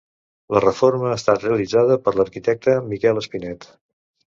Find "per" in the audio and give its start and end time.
2.09-2.17